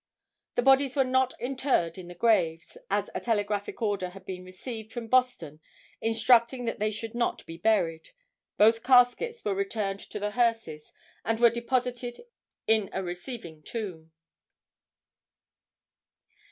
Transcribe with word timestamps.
The 0.55 0.63
bodies 0.63 0.95
were 0.95 1.03
not 1.03 1.35
interred 1.39 1.95
in 1.95 2.07
the 2.07 2.15
graves, 2.15 2.75
as 2.89 3.11
a 3.13 3.19
telegraphic 3.21 3.83
order 3.83 4.09
had 4.09 4.25
been 4.25 4.43
received 4.43 4.91
from 4.91 5.07
Boston 5.07 5.59
instructing 6.01 6.65
that 6.65 6.79
they 6.79 6.89
should 6.89 7.13
not 7.13 7.45
be 7.45 7.57
buried. 7.59 8.09
Both 8.57 8.81
caskets 8.81 9.45
were 9.45 9.53
returned 9.53 9.99
to 9.99 10.19
the 10.19 10.31
hearses 10.31 10.91
and 11.23 11.39
were 11.39 11.51
deposited 11.51 12.21
in 12.67 12.89
a 12.93 13.03
receiving 13.03 13.61
tomb. 13.61 14.11